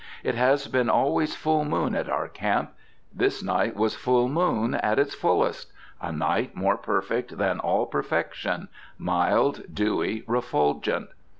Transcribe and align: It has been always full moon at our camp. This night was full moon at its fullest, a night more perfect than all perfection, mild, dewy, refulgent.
It 0.23 0.33
has 0.33 0.67
been 0.67 0.89
always 0.89 1.35
full 1.35 1.63
moon 1.63 1.93
at 1.93 2.09
our 2.09 2.27
camp. 2.27 2.73
This 3.13 3.43
night 3.43 3.75
was 3.75 3.93
full 3.93 4.27
moon 4.29 4.73
at 4.73 4.97
its 4.97 5.13
fullest, 5.13 5.71
a 6.01 6.11
night 6.11 6.55
more 6.55 6.75
perfect 6.75 7.37
than 7.37 7.59
all 7.59 7.85
perfection, 7.85 8.67
mild, 8.97 9.61
dewy, 9.71 10.23
refulgent. 10.25 11.09